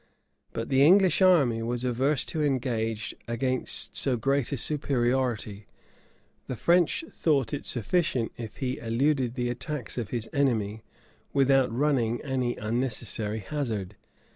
[0.51, 5.67] But the English monarch was averse to engage against so great a superiority:
[6.47, 10.81] the French thought it sufficient if he eluded the attacks of his enemy,
[11.33, 13.95] without running any unnecessary hazard.